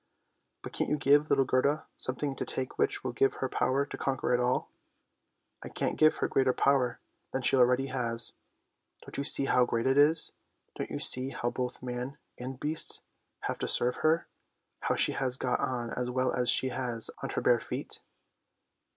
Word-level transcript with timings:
""But 0.63 0.73
can't 0.73 0.89
you 0.89 0.97
give 0.97 1.29
little 1.29 1.45
Gerda 1.45 1.85
something 1.99 2.35
to 2.37 2.43
take 2.43 2.79
which 2.79 3.03
will 3.03 3.11
give 3.11 3.35
her 3.35 3.47
power 3.47 3.85
to 3.85 3.97
conquer 3.99 4.33
it 4.33 4.39
all?" 4.39 4.71
THE 5.61 5.67
SNOW 5.69 5.73
QUEEN 5.73 5.73
211" 5.75 5.75
I 5.75 5.77
can't 5.77 5.99
give 5.99 6.17
her 6.17 6.27
greater 6.27 6.53
power 6.53 6.99
than 7.31 7.43
she 7.43 7.55
already 7.55 7.85
has. 7.85 8.33
Don't 9.03 9.19
you 9.19 9.23
see 9.23 9.45
how 9.45 9.63
great 9.65 9.85
it 9.85 9.99
is? 9.99 10.31
Don't 10.75 10.89
you 10.89 10.97
see 10.97 11.29
how 11.29 11.51
both 11.51 11.83
man 11.83 12.17
and 12.39 12.59
beast 12.59 13.01
have 13.41 13.59
to 13.59 13.67
serve 13.67 13.97
her? 13.97 14.27
How 14.79 14.95
she 14.95 15.11
has 15.11 15.37
got 15.37 15.59
on 15.59 15.91
as 15.91 16.09
well 16.09 16.33
as 16.33 16.49
she 16.49 16.69
has 16.69 17.11
on 17.21 17.29
her 17.29 17.41
bare 17.41 17.59
feet? 17.59 17.99